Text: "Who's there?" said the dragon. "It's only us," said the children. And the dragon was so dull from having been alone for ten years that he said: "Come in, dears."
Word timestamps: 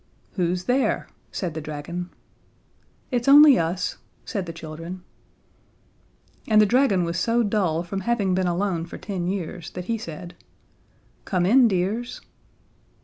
"Who's 0.31 0.63
there?" 0.63 1.05
said 1.31 1.53
the 1.53 1.61
dragon. 1.61 2.09
"It's 3.11 3.27
only 3.27 3.59
us," 3.59 3.99
said 4.25 4.47
the 4.47 4.51
children. 4.51 5.03
And 6.47 6.59
the 6.59 6.65
dragon 6.65 7.03
was 7.03 7.19
so 7.19 7.43
dull 7.43 7.83
from 7.83 7.99
having 7.99 8.33
been 8.33 8.47
alone 8.47 8.87
for 8.87 8.97
ten 8.97 9.27
years 9.27 9.69
that 9.69 9.85
he 9.85 9.99
said: 9.99 10.33
"Come 11.23 11.45
in, 11.45 11.67
dears." 11.67 12.19